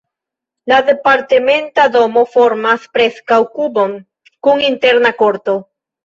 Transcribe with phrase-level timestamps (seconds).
[0.71, 3.93] La departementa domo formas preskaŭ kubon
[4.47, 5.55] kun interna korto.